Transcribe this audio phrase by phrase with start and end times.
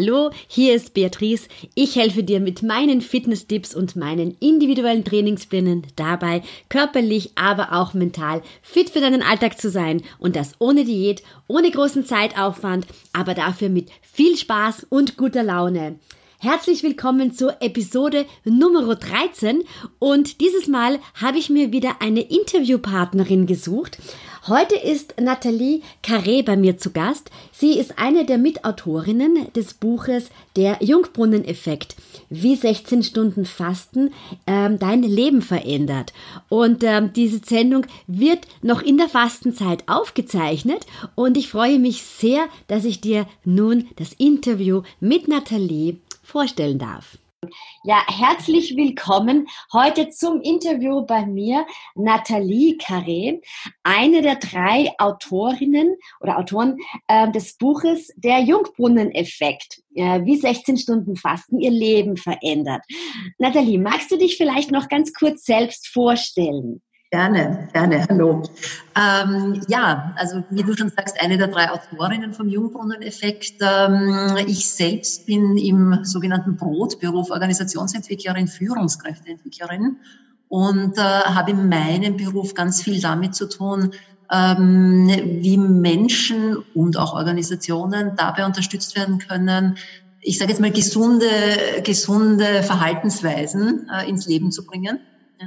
[0.00, 1.48] Hallo, hier ist Beatrice.
[1.74, 8.42] Ich helfe dir mit meinen Fitness-Tipps und meinen individuellen Trainingsplänen dabei, körperlich, aber auch mental
[8.62, 13.70] fit für deinen Alltag zu sein und das ohne Diät, ohne großen Zeitaufwand, aber dafür
[13.70, 15.98] mit viel Spaß und guter Laune.
[16.40, 19.64] Herzlich willkommen zur Episode Nummer 13
[19.98, 23.98] und dieses Mal habe ich mir wieder eine Interviewpartnerin gesucht.
[24.46, 27.32] Heute ist Nathalie Carré bei mir zu Gast.
[27.50, 31.96] Sie ist eine der Mitautorinnen des Buches Der Jungbrunneneffekt,
[32.30, 34.14] wie 16 Stunden Fasten
[34.46, 36.12] ähm, dein Leben verändert.
[36.48, 40.86] Und ähm, diese Sendung wird noch in der Fastenzeit aufgezeichnet
[41.16, 47.18] und ich freue mich sehr, dass ich dir nun das Interview mit Nathalie vorstellen darf.
[47.84, 53.40] Ja, herzlich willkommen heute zum Interview bei mir, Nathalie Carré,
[53.84, 61.14] eine der drei Autorinnen oder Autoren äh, des Buches Der Jungbrunneneffekt, äh, wie 16 Stunden
[61.14, 62.82] Fasten ihr Leben verändert.
[63.38, 66.82] Nathalie, magst du dich vielleicht noch ganz kurz selbst vorstellen?
[67.10, 68.42] Gerne, gerne, hallo.
[68.94, 73.54] Ähm, ja, also wie du schon sagst, eine der drei Autorinnen vom Jungbrunnen-Effekt.
[73.60, 79.96] Ähm, ich selbst bin im sogenannten Brotberuf Organisationsentwicklerin, Führungskräfteentwicklerin
[80.48, 83.94] und äh, habe in meinem Beruf ganz viel damit zu tun,
[84.30, 89.78] ähm, wie Menschen und auch Organisationen dabei unterstützt werden können,
[90.20, 91.26] ich sage jetzt mal gesunde,
[91.84, 94.98] gesunde Verhaltensweisen äh, ins Leben zu bringen.
[95.40, 95.46] Ja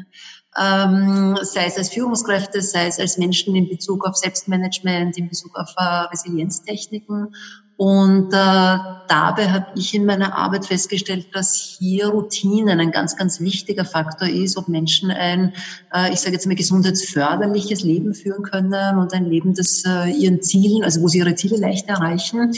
[0.59, 5.58] ähm, sei es als Führungskräfte, sei es als Menschen in Bezug auf Selbstmanagement, in Bezug
[5.58, 7.33] auf äh, Resilienztechniken.
[7.77, 8.77] Und äh,
[9.08, 14.27] dabei habe ich in meiner Arbeit festgestellt, dass hier Routinen ein ganz, ganz wichtiger Faktor
[14.27, 15.53] ist, ob Menschen ein,
[15.93, 20.43] äh, ich sage jetzt mal, gesundheitsförderliches Leben führen können und ein Leben, das äh, ihren
[20.43, 22.53] Zielen, also wo sie ihre Ziele leicht erreichen.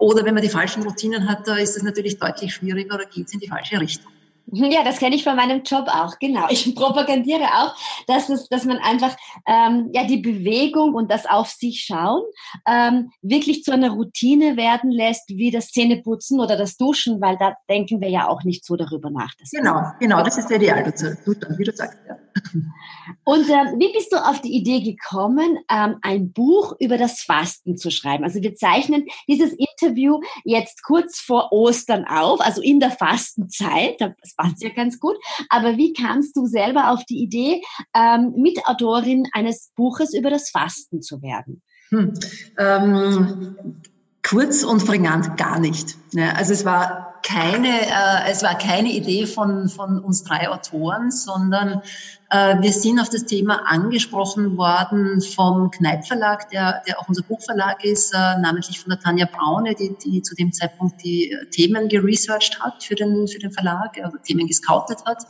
[0.00, 3.26] Oder wenn man die falschen Routinen hat, da ist es natürlich deutlich schwieriger oder geht
[3.28, 4.10] es in die falsche Richtung.
[4.52, 6.46] Ja, das kenne ich von meinem Job auch, genau.
[6.50, 7.74] Ich propagandiere auch,
[8.06, 9.16] dass, es, dass man einfach
[9.46, 12.22] ähm, ja, die Bewegung und das auf sich schauen
[12.66, 17.54] ähm, wirklich zu einer Routine werden lässt, wie das Zähneputzen oder das Duschen, weil da
[17.68, 19.32] denken wir ja auch nicht so darüber nach.
[19.50, 21.98] genau, genau, das ist der Idealzustand, wie du sagst.
[22.08, 22.16] Ja.
[23.24, 27.76] Und äh, wie bist du auf die Idee gekommen, ähm, ein Buch über das Fasten
[27.76, 28.24] zu schreiben?
[28.24, 34.00] Also wir zeichnen dieses Interview jetzt kurz vor Ostern auf, also in der Fastenzeit.
[34.00, 35.16] Das passt ja ganz gut.
[35.48, 37.62] Aber wie kamst du selber auf die Idee,
[37.94, 41.62] ähm, Mitautorin eines Buches über das Fasten zu werden?
[41.90, 42.14] Hm.
[42.58, 43.56] Ähm,
[44.26, 45.96] kurz und prägnant gar nicht.
[46.12, 51.10] Ja, also es war keine, äh, es war keine Idee von, von uns drei Autoren,
[51.10, 51.82] sondern
[52.32, 57.84] wir sind auf das Thema angesprochen worden vom Kneip Verlag, der, der auch unser Buchverlag
[57.84, 62.60] ist, äh, namentlich von der Tanja Braune, die, die zu dem Zeitpunkt die Themen geresearched
[62.60, 65.24] hat für den, für den Verlag, also Themen gescoutet hat.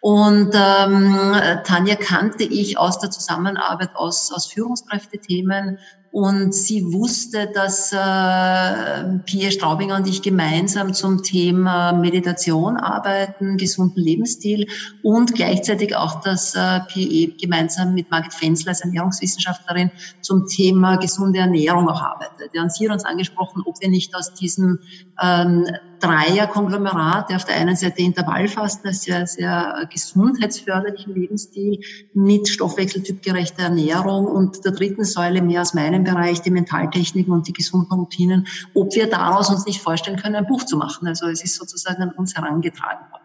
[0.00, 5.78] Und ähm, Tanja kannte ich aus der Zusammenarbeit aus, aus Führungskräftethemen
[6.12, 14.02] und sie wusste, dass äh, Pia Straubinger und ich gemeinsam zum Thema Meditation arbeiten, gesunden
[14.02, 14.66] Lebensstil
[15.02, 19.90] und gleichzeitig auch, dass äh, Pia gemeinsam mit Margit Fenzler als Ernährungswissenschaftlerin
[20.20, 22.50] zum Thema gesunde Ernährung auch arbeitet.
[22.52, 24.80] Ja, und sie hat uns angesprochen, ob wir nicht aus diesem
[25.22, 25.64] ähm,
[26.02, 31.80] Dreier-Konglomerat, der auf der einen Seite Intervallfasten als sehr, sehr gesundheitsförderlichen Lebensstil
[32.12, 37.52] mit stoffwechseltypgerechter Ernährung und der dritten Säule mehr aus meinem Bereich, die Mentaltechniken und die
[37.52, 41.08] gesunden Routinen, ob wir daraus uns nicht vorstellen können, ein Buch zu machen.
[41.08, 43.22] Also es ist sozusagen an uns herangetragen worden.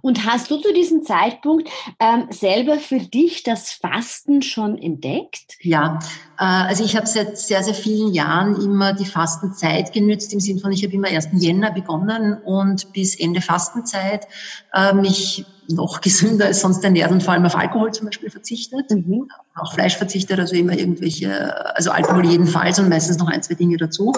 [0.00, 1.68] Und hast du zu diesem Zeitpunkt
[1.98, 5.56] ähm, selber für dich das Fasten schon entdeckt?
[5.60, 5.98] Ja,
[6.38, 10.60] äh, also ich habe seit sehr, sehr vielen Jahren immer die Fastenzeit genützt, im Sinne
[10.60, 11.28] von, ich habe immer 1.
[11.32, 14.26] Jänner begonnen und bis Ende Fastenzeit
[14.72, 18.90] äh, mich noch gesünder als sonst ernährt und vor allem auf Alkohol zum Beispiel verzichtet,
[18.90, 19.28] mhm.
[19.54, 23.76] auch Fleisch verzichtet, also immer irgendwelche, also Alkohol jedenfalls und meistens noch ein, zwei Dinge
[23.76, 24.12] dazu.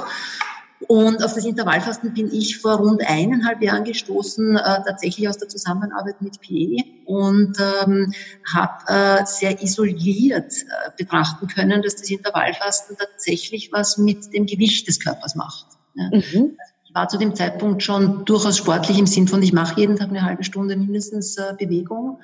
[0.88, 5.48] Und auf das Intervallfasten bin ich vor rund eineinhalb Jahren gestoßen, äh, tatsächlich aus der
[5.48, 8.12] Zusammenarbeit mit PE und ähm,
[8.52, 14.88] habe äh, sehr isoliert äh, betrachten können, dass das Intervallfasten tatsächlich was mit dem Gewicht
[14.88, 15.66] des Körpers macht.
[15.94, 16.08] Ja.
[16.10, 16.56] Mhm.
[16.58, 20.10] Also war zu dem Zeitpunkt schon durchaus sportlich im Sinn von, ich mache jeden Tag
[20.10, 22.20] eine halbe Stunde mindestens äh, Bewegung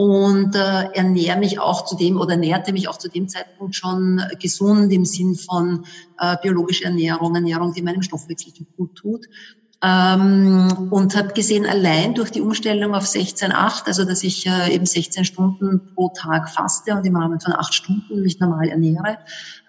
[0.00, 4.22] und äh, ernähre mich auch zu dem oder ernährte mich auch zu dem Zeitpunkt schon
[4.40, 5.84] gesund im Sinn von
[6.18, 9.26] äh, biologischer Ernährung, Ernährung, die meinem Stoffwechsel gut tut.
[9.82, 14.86] Ähm, und habe gesehen, allein durch die Umstellung auf 16,8, also dass ich äh, eben
[14.86, 19.18] 16 Stunden pro Tag faste und im Rahmen von acht Stunden mich normal ernähre,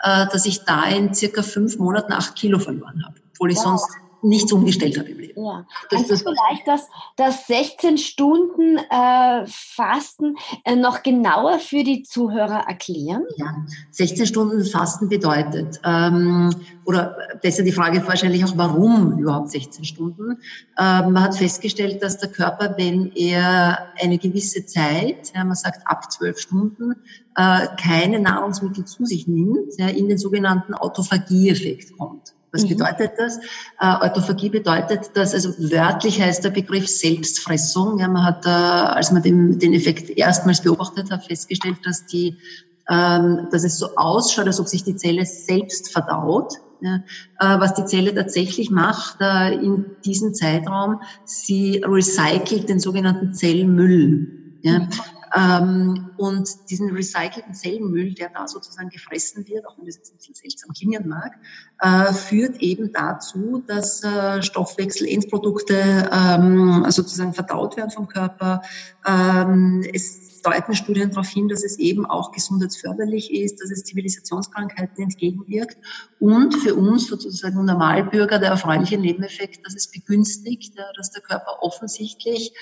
[0.02, 3.64] äh, dass ich da in circa fünf Monaten acht Kilo verloren habe, obwohl ich wow.
[3.64, 3.90] sonst
[4.24, 5.44] nichts umgestellt habe im Leben.
[5.44, 5.66] Ja.
[5.90, 12.04] Das, Kannst du vielleicht das, das 16 Stunden äh, Fasten äh, noch genauer für die
[12.04, 13.24] Zuhörer erklären?
[13.38, 16.54] Ja, 16 Stunden Fasten bedeutet, ähm,
[16.86, 20.38] oder besser die Frage wahrscheinlich auch, warum überhaupt 16 Stunden?
[20.80, 25.88] Ähm, man hat festgestellt, dass der Körper, wenn er eine gewisse Zeit, ja, man sagt
[25.88, 26.96] ab 12 Stunden,
[27.36, 32.34] äh, keine Nahrungsmittel zu sich nimmt, ja, in den sogenannten Autophagie-Effekt kommt.
[32.52, 32.70] Was mhm.
[32.70, 33.38] bedeutet das?
[33.80, 38.00] Äh, Autophagie bedeutet, dass, also wörtlich heißt der Begriff Selbstfressung.
[38.00, 42.38] Ja, man hat, äh, als man den, den Effekt erstmals beobachtet hat, festgestellt, dass die,
[42.90, 46.54] ähm, dass es so ausschaut, als ob sich die Zelle selbst verdaut.
[46.84, 46.96] Ja,
[47.40, 54.58] äh, was die Zelle tatsächlich macht äh, in diesem Zeitraum, sie recycelt den sogenannten Zellmüll.
[54.64, 54.88] Ja.
[55.36, 60.18] Ähm, und diesen recycelten Zellmüll, der da sozusagen gefressen wird, auch wenn das jetzt ein
[60.18, 61.34] bisschen seltsam klingen mag,
[61.80, 68.62] äh, führt eben dazu, dass äh, Stoffwechsel-Endprodukte ähm, sozusagen verdaut werden vom Körper.
[69.06, 75.04] Ähm, es deuten Studien darauf hin, dass es eben auch gesundheitsförderlich ist, dass es Zivilisationskrankheiten
[75.04, 75.78] entgegenwirkt
[76.20, 82.54] und für uns sozusagen Normalbürger der erfreuliche Nebeneffekt, dass es begünstigt, dass der Körper offensichtlich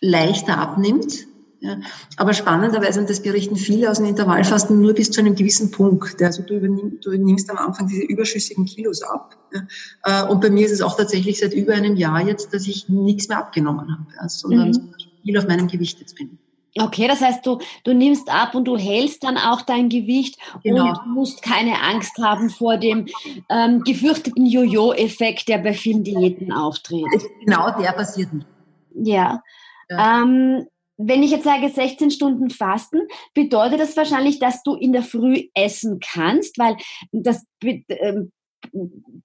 [0.00, 1.26] leichter abnimmt,
[1.62, 1.76] ja.
[2.16, 6.20] Aber spannenderweise, und das berichten viele aus dem Intervallfasten, nur bis zu einem gewissen Punkt.
[6.20, 9.36] Also du, übernimm, du nimmst am Anfang diese überschüssigen Kilos ab.
[9.54, 10.24] Ja.
[10.24, 12.88] Äh, und bei mir ist es auch tatsächlich seit über einem Jahr jetzt, dass ich
[12.88, 14.94] nichts mehr abgenommen habe, ja, sondern mhm.
[15.22, 16.36] viel auf meinem Gewicht jetzt bin.
[16.76, 20.88] Okay, das heißt, du, du nimmst ab und du hältst dann auch dein Gewicht genau.
[20.88, 23.06] und musst keine Angst haben vor dem
[23.50, 27.04] ähm, gefürchteten Jojo-Effekt, der bei vielen Diäten auftritt.
[27.44, 28.46] Genau, der passiert nicht.
[28.94, 29.42] Ja.
[29.88, 30.22] ja.
[30.22, 30.66] Ähm,
[30.96, 33.00] wenn ich jetzt sage 16 Stunden Fasten,
[33.34, 36.76] bedeutet das wahrscheinlich, dass du in der Früh essen kannst, weil
[37.12, 38.22] das äh,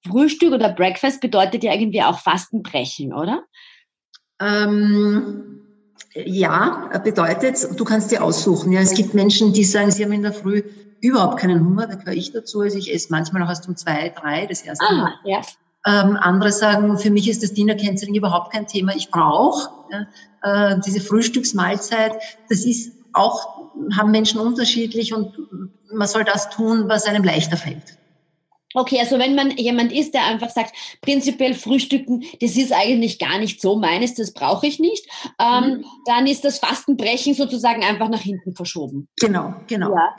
[0.05, 3.43] Frühstück oder Breakfast bedeutet ja irgendwie auch Fastenbrechen, oder?
[4.39, 5.61] Ähm,
[6.13, 8.71] ja, bedeutet, du kannst dir aussuchen.
[8.71, 10.63] Ja, es gibt Menschen, die sagen, sie haben in der Früh
[10.99, 12.61] überhaupt keinen Hunger, da gehöre ich dazu.
[12.61, 15.13] Also ich esse manchmal noch erst um zwei, drei das erste Aha, Mal.
[15.25, 15.41] Ja.
[15.87, 18.93] Ähm, andere sagen, für mich ist das Dinner Canceling überhaupt kein Thema.
[18.93, 22.13] Ich brauche ja, äh, diese Frühstücksmahlzeit.
[22.49, 25.33] Das ist auch, haben Menschen unterschiedlich und
[25.89, 27.97] man soll das tun, was einem leichter fällt.
[28.73, 33.39] Okay, also wenn man jemand ist, der einfach sagt, prinzipiell Frühstücken, das ist eigentlich gar
[33.39, 35.07] nicht so meines, das brauche ich nicht,
[35.39, 35.85] ähm, mhm.
[36.05, 39.07] dann ist das Fastenbrechen sozusagen einfach nach hinten verschoben.
[39.19, 39.95] Genau, genau.
[39.95, 40.15] Ja.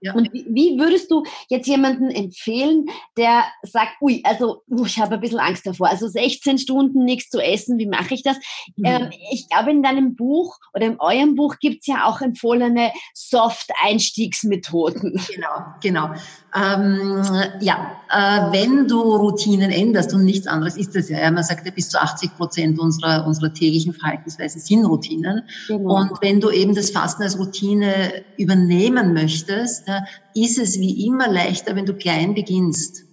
[0.00, 0.14] Ja.
[0.14, 5.40] Und wie, würdest du jetzt jemanden empfehlen, der sagt, ui, also ich habe ein bisschen
[5.40, 8.36] Angst davor, also 16 Stunden nichts zu essen, wie mache ich das?
[8.76, 8.84] Mhm.
[8.84, 12.92] Ähm, ich glaube, in deinem Buch oder in eurem Buch gibt es ja auch empfohlene
[13.14, 15.20] Soft-Einstiegsmethoden.
[15.36, 16.10] Genau, genau.
[16.54, 17.22] Ähm,
[17.60, 21.66] ja, äh, wenn du Routinen änderst und nichts anderes ist das ja, ja man sagt
[21.66, 25.42] ja bis zu 80 Prozent unserer, unserer täglichen Verhaltensweise sind Routinen.
[25.68, 25.96] Genau.
[25.96, 29.85] Und wenn du eben das Fasten als Routine übernehmen möchtest,
[30.34, 33.04] ist es wie immer leichter, wenn du klein beginnst.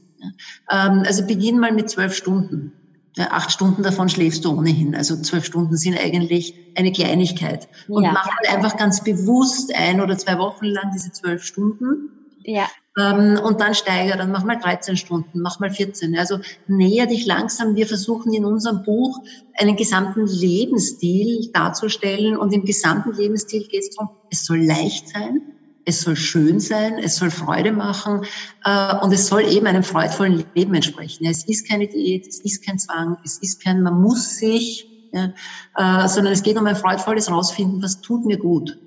[0.71, 2.73] Ähm, also beginn mal mit zwölf Stunden.
[3.17, 4.95] Acht Stunden davon schläfst du ohnehin.
[4.95, 7.67] Also zwölf Stunden sind eigentlich eine Kleinigkeit.
[7.87, 8.11] Und ja.
[8.11, 12.09] mach mal einfach ganz bewusst ein oder zwei Wochen lang diese zwölf Stunden.
[12.43, 12.67] Ja.
[12.97, 16.17] Ähm, und dann steiger, dann mach mal 13 Stunden, mach mal 14.
[16.17, 17.75] Also näher dich langsam.
[17.75, 19.19] Wir versuchen in unserem Buch
[19.59, 22.35] einen gesamten Lebensstil darzustellen.
[22.35, 25.41] Und im gesamten Lebensstil geht es darum, es soll leicht sein,
[25.85, 28.25] es soll schön sein, es soll Freude machen
[28.63, 31.25] äh, und es soll eben einem freudvollen Leben entsprechen.
[31.25, 35.33] Es ist keine Diät, es ist kein Zwang, es ist kein, man muss sich, ja,
[35.75, 38.77] äh, sondern es geht um ein freudvolles Rausfinden, was tut mir gut.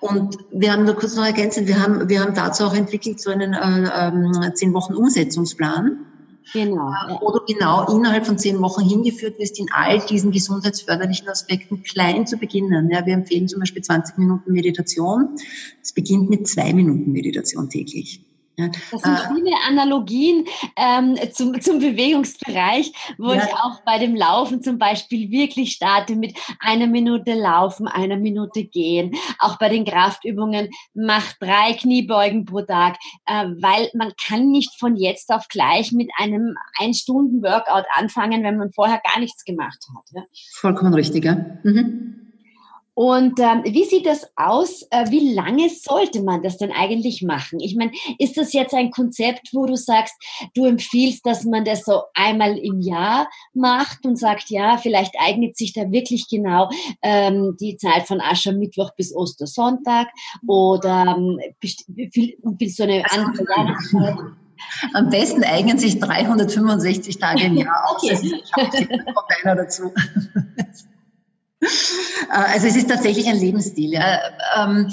[0.00, 3.30] Und wir haben nur kurz noch ergänzend, wir haben, wir haben dazu auch entwickelt so
[3.30, 6.06] einen äh, ähm, zehn Wochen Umsetzungsplan.
[6.52, 6.90] Genau.
[6.90, 11.82] Äh, wo du genau innerhalb von zehn Wochen hingeführt wirst, in all diesen gesundheitsförderlichen Aspekten
[11.82, 12.90] klein zu beginnen.
[12.90, 15.36] Ja, wir empfehlen zum Beispiel 20 Minuten Meditation.
[15.82, 18.24] Es beginnt mit zwei Minuten Meditation täglich.
[18.56, 18.68] Ja.
[18.68, 20.44] Das sind äh, viele Analogien
[20.76, 23.44] ähm, zum, zum Bewegungsbereich, wo ja.
[23.44, 28.64] ich auch bei dem Laufen zum Beispiel wirklich starte mit einer Minute Laufen, einer Minute
[28.64, 29.14] Gehen.
[29.38, 34.96] Auch bei den Kraftübungen macht drei Kniebeugen pro Tag, äh, weil man kann nicht von
[34.96, 40.04] jetzt auf gleich mit einem Ein-Stunden-Workout anfangen, wenn man vorher gar nichts gemacht hat.
[40.12, 40.22] Ja.
[40.54, 41.36] Vollkommen richtig, ja.
[41.62, 42.31] Mhm.
[42.94, 44.86] Und ähm, wie sieht das aus?
[44.90, 47.58] Äh, wie lange sollte man das denn eigentlich machen?
[47.60, 50.14] Ich meine, ist das jetzt ein Konzept, wo du sagst,
[50.54, 55.56] du empfiehlst, dass man das so einmal im Jahr macht und sagt, ja, vielleicht eignet
[55.56, 56.68] sich da wirklich genau
[57.00, 60.08] ähm, die Zeit von Aschermittwoch bis Ostersonntag
[60.46, 64.18] oder ähm, willst du eine also, andere Jahreszeit?
[64.92, 68.02] Am besten eignen sich 365 Tage im Jahr aus.
[68.04, 68.86] Okay.
[68.88, 69.92] Kommt einer dazu.
[71.62, 73.92] Äh, also es ist tatsächlich ein Lebensstil.
[73.92, 74.18] Ja.
[74.56, 74.88] Ähm,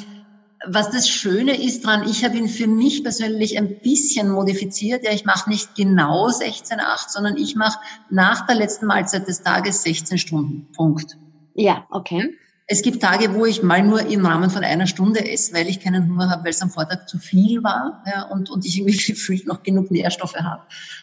[0.65, 5.05] was das Schöne ist dran, ich habe ihn für mich persönlich ein bisschen modifiziert.
[5.05, 9.83] Ja, ich mache nicht genau 16,8, sondern ich mache nach der letzten Mahlzeit des Tages
[9.83, 10.67] 16 Stunden.
[10.75, 11.17] Punkt.
[11.53, 12.35] Ja, okay.
[12.71, 15.79] Es gibt Tage, wo ich mal nur im Rahmen von einer Stunde esse, weil ich
[15.79, 18.95] keinen Hunger habe, weil es am Vortag zu viel war ja, und, und ich irgendwie
[19.11, 20.61] gefühlt noch genug Nährstoffe habe.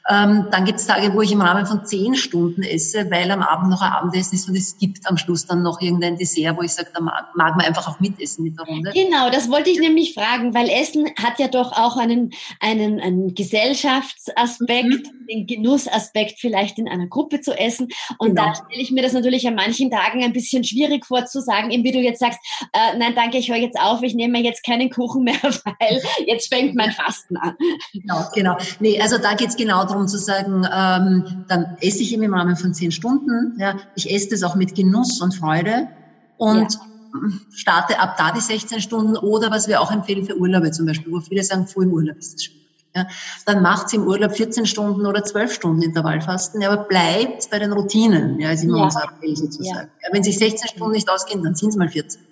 [0.09, 3.43] Ähm, dann gibt es Tage, wo ich im Rahmen von zehn Stunden esse, weil am
[3.43, 6.63] Abend noch ein Abendessen ist und es gibt am Schluss dann noch irgendein Dessert, wo
[6.63, 8.93] ich sage, da mag, mag man einfach auch mitessen mit der Runde.
[8.95, 12.31] Genau, das wollte ich nämlich fragen, weil Essen hat ja doch auch einen,
[12.61, 15.27] einen, einen Gesellschaftsaspekt, mhm.
[15.29, 17.89] den Genussaspekt vielleicht in einer Gruppe zu essen.
[18.19, 18.47] Und genau.
[18.47, 21.56] da stelle ich mir das natürlich an manchen Tagen ein bisschen schwierig vor zu sagen,
[21.57, 22.39] sagen, eben wie du jetzt sagst,
[22.73, 26.03] äh, nein, danke, ich höre jetzt auf, ich nehme mir jetzt keinen Kuchen mehr, weil
[26.27, 27.57] jetzt fängt mein Fasten an.
[27.93, 28.57] Genau, genau.
[28.81, 32.57] Nee, also da geht es genau darum zu sagen, ähm, dann esse ich im Rahmen
[32.57, 33.57] von zehn Stunden.
[33.59, 35.89] Ja, ich esse das auch mit Genuss und Freude
[36.37, 36.81] und ja
[37.51, 41.13] starte ab da die 16 Stunden oder was wir auch empfehlen für Urlaube zum Beispiel,
[41.13, 42.66] wo viele sagen, vor im Urlaub ist das schön.
[42.97, 43.07] Ja,
[43.45, 47.73] dann macht sie im Urlaub 14 Stunden oder 12 Stunden Intervallfasten, aber bleibt bei den
[47.73, 48.85] Routinen, ja, ist immer ja.
[48.85, 49.91] unser Appell sozusagen.
[50.03, 50.09] Ja.
[50.13, 52.23] wenn sich 16 Stunden nicht ausgehen, dann sind es mal 14.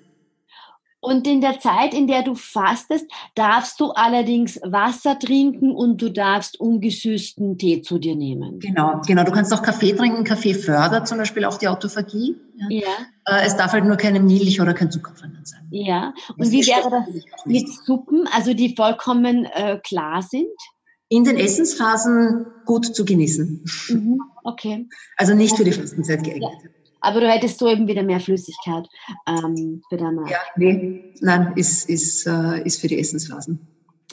[1.05, 6.11] Und in der Zeit, in der du fastest, darfst du allerdings Wasser trinken und du
[6.11, 8.59] darfst ungesüßten Tee zu dir nehmen.
[8.59, 9.25] Genau, genau.
[9.25, 10.25] Du kannst auch Kaffee trinken.
[10.25, 12.37] Kaffee fördert zum Beispiel auch die Autophagie.
[12.57, 12.81] Ja.
[13.27, 13.37] ja.
[13.37, 15.67] Äh, es darf halt nur keine Milch oder kein Zucker drin sein.
[15.71, 16.15] Ja.
[16.39, 20.49] Und wie wäre das mit Suppen, also die vollkommen äh, klar sind?
[21.09, 23.63] In den Essensphasen gut zu genießen.
[23.91, 24.21] Mhm.
[24.43, 24.89] Okay.
[25.17, 26.51] Also nicht für die Fastenzeit geeignet.
[26.63, 26.71] Ja.
[27.05, 28.87] Aber du hättest so eben wieder mehr Flüssigkeit
[29.27, 30.29] ähm, für danach.
[30.29, 33.59] Ja, nee, nein, ist, ist, äh, ist für die Essensphasen.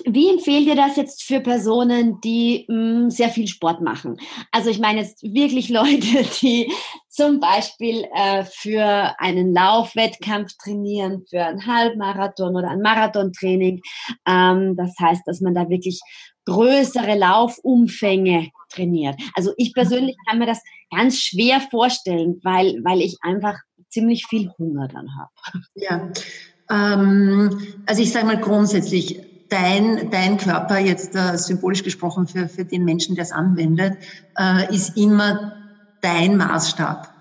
[0.05, 4.17] Wie empfehlt ihr das jetzt für Personen, die mh, mm, sehr viel Sport machen?
[4.51, 6.71] Also ich meine jetzt wirklich Leute, die
[7.09, 13.81] zum Beispiel äh, für einen Laufwettkampf trainieren, für einen Halbmarathon oder ein Marathontraining.
[14.27, 15.99] Ähm, das heißt, dass man da wirklich
[16.45, 19.15] größere Laufumfänge trainiert.
[19.35, 23.59] Also ich persönlich kann mir das ganz schwer vorstellen, weil, weil ich einfach
[23.89, 25.31] ziemlich viel Hunger dann habe.
[25.75, 26.11] Ja,
[26.69, 32.65] ähm, also ich sage mal grundsätzlich, dein, dein Körper, jetzt äh, symbolisch gesprochen für, für
[32.65, 33.97] den Menschen, der es anwendet,
[34.37, 35.53] äh, ist immer
[36.01, 37.13] dein Maßstab.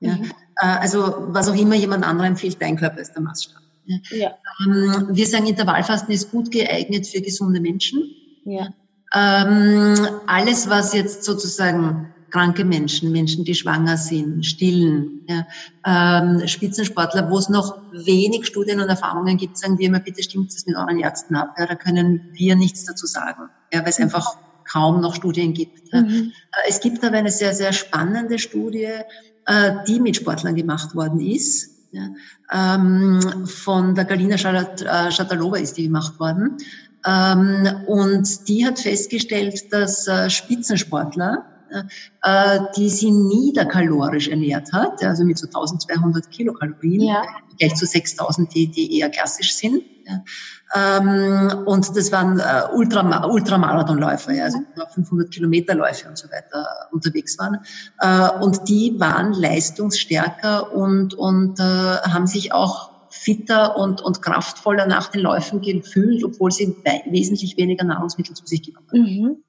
[0.00, 0.16] Ja?
[0.16, 0.24] Mhm.
[0.56, 3.62] Äh, also was auch immer jemand anderem empfiehlt, dein Körper ist der Maßstab.
[3.84, 3.98] Ja.
[4.10, 4.34] ja.
[4.66, 8.02] Ähm, wir sagen, Intervallfasten ist gut geeignet für gesunde Menschen.
[8.44, 8.68] Ja.
[9.14, 9.94] Ähm,
[10.26, 15.46] alles, was jetzt sozusagen kranke Menschen, Menschen, die schwanger sind, stillen, ja,
[15.86, 20.52] ähm, Spitzensportler, wo es noch wenig Studien und Erfahrungen gibt, sagen wir immer, bitte stimmt
[20.52, 21.54] es mit euren Ärzten ab.
[21.58, 24.36] Ja, da können wir nichts dazu sagen, ja, weil es einfach
[24.70, 25.92] kaum noch Studien gibt.
[25.92, 26.32] Mhm.
[26.52, 28.88] Äh, es gibt aber eine sehr, sehr spannende Studie,
[29.46, 31.70] äh, die mit Sportlern gemacht worden ist.
[31.92, 32.08] Ja,
[32.52, 36.58] ähm, von der Galina Schatalova ist die gemacht worden.
[37.06, 41.44] Ähm, und die hat festgestellt, dass äh, Spitzensportler,
[42.22, 47.22] äh, die sie niederkalorisch ernährt hat, also mit so 1200 Kilokalorien, ja.
[47.58, 49.82] gleich zu 6000, die, die eher klassisch sind.
[50.74, 54.58] Ähm, und das waren äh, Ultra, Ultramarathonläufer, also
[54.94, 57.58] 500 Kilometerläufe und so weiter unterwegs waren.
[58.00, 64.86] Äh, und die waren leistungsstärker und, und äh, haben sich auch fitter und, und kraftvoller
[64.86, 69.00] nach den Läufen gefühlt, obwohl sie wesentlich weniger Nahrungsmittel zu sich genommen haben.
[69.00, 69.42] Mhm.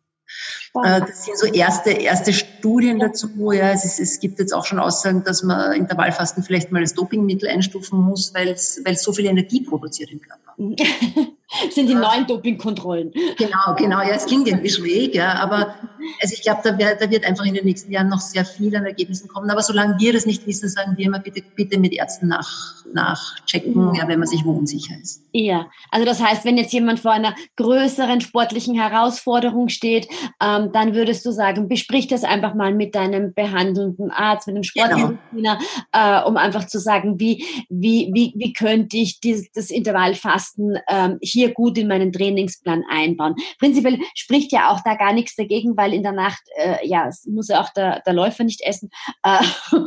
[0.83, 3.29] Äh, das sind so erste, erste Studien dazu.
[3.51, 6.93] Ja, es, ist, es gibt jetzt auch schon Aussagen, dass man Intervallfasten vielleicht mal als
[6.93, 10.53] Dopingmittel einstufen muss, weil es, so viel Energie produziert im Körper.
[11.69, 13.11] sind die neuen Dopingkontrollen.
[13.37, 14.01] Genau, genau.
[14.01, 15.75] Ja, es klingt irgendwie schräg, ja, aber
[16.21, 18.85] also ich glaube, da, da, wird einfach in den nächsten Jahren noch sehr viel an
[18.85, 19.49] Ergebnissen kommen.
[19.49, 23.93] Aber solange wir das nicht wissen, sagen wir immer bitte, bitte mit Ärzten nach, nachchecken,
[23.95, 25.23] ja, wenn man sich wo unsicher ist.
[25.31, 30.07] Ja, also das heißt, wenn jetzt jemand vor einer größeren sportlichen Herausforderung steht,
[30.41, 34.63] ähm, dann würdest du sagen, besprich das einfach mal mit deinem behandelnden Arzt, mit dem
[34.63, 35.57] Sportmediziner, genau.
[35.91, 41.17] äh, um einfach zu sagen, wie, wie, wie, wie könnte ich dieses, das Intervallfasten ähm,
[41.21, 43.35] hier gut in meinen Trainingsplan einbauen.
[43.59, 47.49] Prinzipiell spricht ja auch da gar nichts dagegen, weil in der Nacht, äh, ja, muss
[47.49, 48.89] ja auch der, der Läufer nicht essen.
[49.23, 49.43] Äh,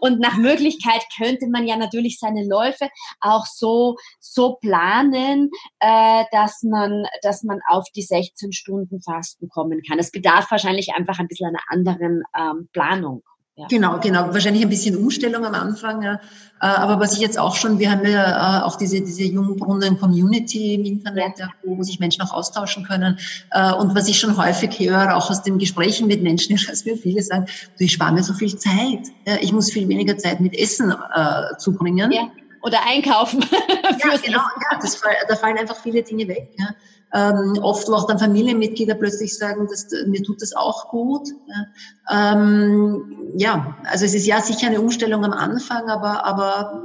[0.00, 2.88] und nach Möglichkeit könnte man ja natürlich seine Läufe
[3.20, 5.50] auch so, so planen,
[5.80, 9.98] äh, dass man, dass man auf die 16 Stunden Fasten kommen kann.
[9.98, 13.22] Es bedarf wahrscheinlich einfach ein bisschen einer anderen ähm, Planung.
[13.56, 13.66] Ja.
[13.68, 14.34] Genau, genau.
[14.34, 16.02] Wahrscheinlich ein bisschen Umstellung am Anfang.
[16.02, 16.14] Ja.
[16.60, 19.96] Äh, aber was ich jetzt auch schon, wir haben ja äh, auch diese, diese Jungbrunnen
[20.00, 23.16] Community im Internet, ja, wo sich Menschen auch austauschen können.
[23.52, 26.84] Äh, und was ich schon häufig höre, auch aus den Gesprächen mit Menschen, ist, dass
[26.84, 27.46] mir viele sagen,
[27.78, 29.06] du, ich spare mir so viel Zeit.
[29.40, 32.10] Ich muss viel weniger Zeit mit Essen äh, zubringen.
[32.10, 32.28] Ja.
[32.62, 33.44] Oder einkaufen.
[33.82, 34.38] ja, genau.
[34.38, 36.48] Ja, das, da fallen einfach viele Dinge weg.
[36.58, 36.70] Ja
[37.14, 41.28] ähm, oft wo auch dann Familienmitglieder plötzlich sagen, dass, mir tut das auch gut.
[41.46, 42.32] Ja.
[42.32, 46.82] Ähm, ja, also es ist ja sicher eine Umstellung am Anfang, aber, aber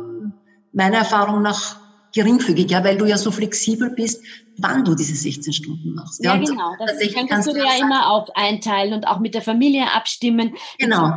[0.71, 1.78] meiner Erfahrung nach
[2.13, 4.23] geringfügig, ja, weil du ja so flexibel bist,
[4.61, 6.23] wann du diese 16 Stunden machst.
[6.23, 6.71] Ja, ja genau.
[6.79, 6.97] Das
[7.27, 10.55] kannst du dir ja immer auch einteilen und auch mit der Familie abstimmen.
[10.77, 11.13] Genau.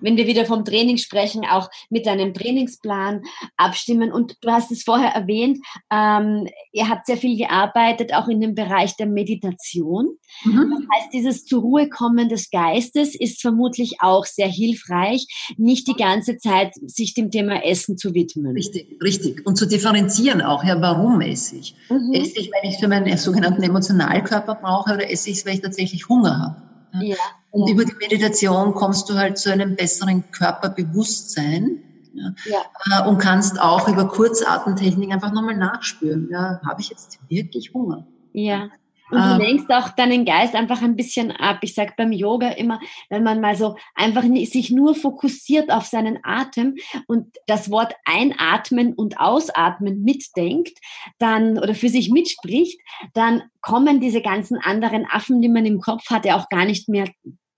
[0.00, 3.22] Wenn wir wieder vom Training sprechen, auch mit deinem Trainingsplan
[3.56, 4.12] abstimmen.
[4.12, 5.58] Und du hast es vorher erwähnt,
[5.92, 10.16] ähm, ihr habt sehr viel gearbeitet, auch in dem Bereich der Meditation.
[10.44, 10.70] Mhm.
[10.70, 15.94] Das heißt, dieses zur Ruhe kommen des Geistes ist vermutlich auch sehr hilfreich, nicht die
[15.94, 18.52] ganze Zeit sich dem Thema Essen zu widmen.
[18.52, 19.46] Richtig, richtig.
[19.46, 21.74] Und zu differenzieren auch, ja, warum esse ich?
[21.88, 22.12] Mhm.
[22.12, 25.62] Esse ich, weil ich für meinen sogenannten Emotionalkörper brauche oder esse ich es, weil ich
[25.62, 27.04] tatsächlich Hunger habe?
[27.04, 27.16] Ja.
[27.50, 27.74] Und ja.
[27.74, 31.82] über die Meditation kommst du halt zu einem besseren Körperbewusstsein.
[32.12, 33.04] Ja, ja.
[33.04, 36.28] Äh, und kannst auch über Kurzatemtechnik einfach nochmal nachspüren.
[36.30, 38.06] Ja, habe ich jetzt wirklich Hunger?
[38.32, 38.68] Ja.
[39.10, 39.38] Und du ähm.
[39.38, 41.58] lenkst auch deinen Geist einfach ein bisschen ab.
[41.62, 46.18] Ich sage beim Yoga immer, wenn man mal so einfach sich nur fokussiert auf seinen
[46.22, 46.76] Atem
[47.06, 50.78] und das Wort einatmen und ausatmen mitdenkt,
[51.18, 52.80] dann oder für sich mitspricht,
[53.14, 56.88] dann kommen diese ganzen anderen Affen, die man im Kopf hat, ja auch gar nicht
[56.88, 57.06] mehr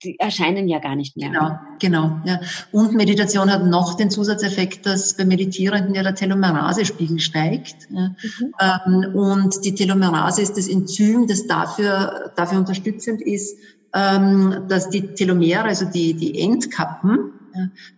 [0.03, 1.29] die erscheinen ja gar nicht mehr.
[1.29, 2.21] Genau, genau.
[2.25, 2.39] Ja.
[2.71, 7.87] Und Meditation hat noch den Zusatzeffekt, dass bei Meditierenden ja der Telomerase-Spiegel steigt.
[7.89, 8.09] Ja.
[8.09, 9.05] Mhm.
[9.05, 13.57] Ähm, und die Telomerase ist das Enzym, das dafür, dafür unterstützend ist,
[13.93, 17.32] ähm, dass die Telomere, also die, die Endkappen,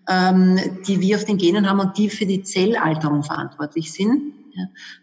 [0.08, 4.34] die wir auf den Genen haben und die für die Zellalterung verantwortlich sind,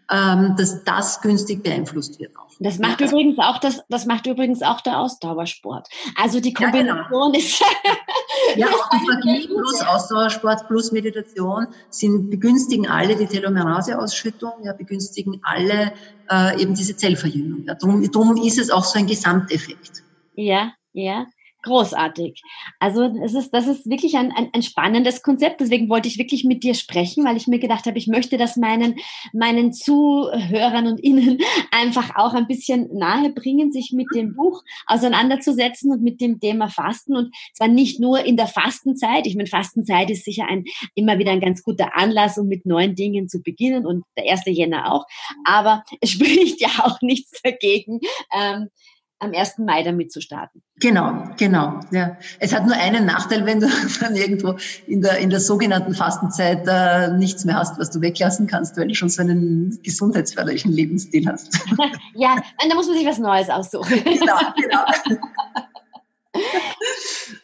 [0.09, 2.35] ähm, dass das günstig beeinflusst wird.
[2.37, 2.49] Auch.
[2.59, 5.87] Das macht ja, übrigens auch das, das macht übrigens auch der Ausdauersport.
[6.15, 7.39] Also die Kombination ja, genau.
[7.39, 7.59] ist
[8.55, 15.39] ja auch die Magie plus Ausdauersport plus Meditation sind begünstigen alle die Telomerase-Ausschüttung, ja, begünstigen
[15.43, 15.93] alle
[16.29, 17.65] äh, eben diese Zellverjüngung.
[17.65, 20.03] Ja, drum, drum ist es auch so ein Gesamteffekt.
[20.35, 21.25] Ja, ja.
[21.63, 22.41] Großartig.
[22.79, 25.61] Also es ist, das ist wirklich ein, ein, ein, spannendes Konzept.
[25.61, 28.57] Deswegen wollte ich wirklich mit dir sprechen, weil ich mir gedacht habe, ich möchte das
[28.57, 28.95] meinen,
[29.31, 31.39] meinen Zuhörern und Ihnen
[31.71, 36.67] einfach auch ein bisschen nahe bringen, sich mit dem Buch auseinanderzusetzen und mit dem Thema
[36.67, 37.15] Fasten.
[37.15, 39.25] Und zwar nicht nur in der Fastenzeit.
[39.25, 42.95] Ich meine, Fastenzeit ist sicher ein, immer wieder ein ganz guter Anlass, um mit neuen
[42.95, 44.41] Dingen zu beginnen und der 1.
[44.47, 45.05] Jänner auch.
[45.45, 48.01] Aber es spricht ja auch nichts dagegen,
[48.37, 48.67] ähm,
[49.23, 49.59] am 1.
[49.59, 50.61] Mai damit zu starten.
[50.79, 51.79] Genau, genau.
[51.91, 52.17] Ja.
[52.39, 53.67] Es hat nur einen Nachteil, wenn du
[53.99, 54.55] dann irgendwo
[54.87, 58.87] in der, in der sogenannten Fastenzeit äh, nichts mehr hast, was du weglassen kannst, weil
[58.87, 61.57] du schon so einen gesundheitsförderlichen Lebensstil hast.
[62.15, 62.35] ja,
[62.67, 64.03] da muss man sich was Neues aussuchen.
[64.03, 64.85] Genau, genau.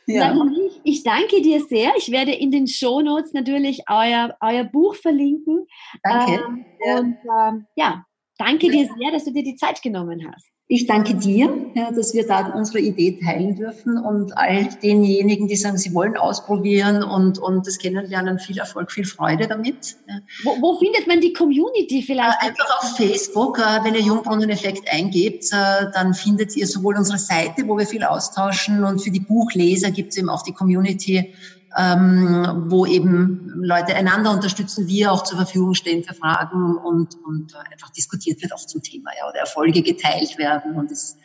[0.08, 0.34] Ja.
[0.34, 1.92] Ich, ich danke dir sehr.
[1.98, 5.68] Ich werde in den Show Notes natürlich euer, euer Buch verlinken.
[6.02, 6.44] Danke.
[6.44, 7.00] Ähm, ja.
[7.00, 8.06] Und ähm, ja,
[8.38, 10.50] danke dir sehr, dass du dir die Zeit genommen hast.
[10.72, 15.56] Ich danke dir, ja, dass wir da unsere Idee teilen dürfen und all denjenigen, die
[15.56, 19.98] sagen, sie wollen ausprobieren und, und das Kennenlernen, viel Erfolg, viel Freude damit.
[20.44, 22.44] Wo, wo, findet man die Community vielleicht?
[22.44, 27.18] Äh, einfach auf Facebook, äh, wenn ihr Jungbrunnen-Effekt eingebt, äh, dann findet ihr sowohl unsere
[27.18, 31.34] Seite, wo wir viel austauschen und für die Buchleser gibt es eben auch die Community
[31.78, 37.56] ähm, wo eben Leute einander unterstützen, wir auch zur Verfügung stehen für Fragen und, und
[37.72, 41.18] einfach diskutiert wird auch zum Thema, ja, oder Erfolge geteilt werden und es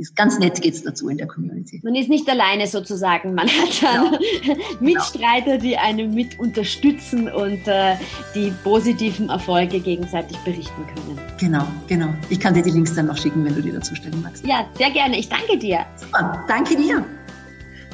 [0.00, 1.80] ist ganz nett geht's dazu in der Community.
[1.84, 3.34] Man ist nicht alleine sozusagen.
[3.34, 4.56] Man hat dann genau.
[4.80, 7.96] Mitstreiter, die einen mit unterstützen und äh,
[8.34, 11.20] die positiven Erfolge gegenseitig berichten können.
[11.38, 12.08] Genau, genau.
[12.30, 14.46] Ich kann dir die Links dann noch schicken, wenn du die dazu stellen magst.
[14.46, 15.18] Ja, sehr gerne.
[15.18, 15.84] Ich danke dir.
[15.96, 17.04] Super, danke dir.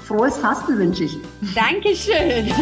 [0.07, 1.19] Frohes Fasten wünsche ich.
[1.55, 2.53] Dankeschön.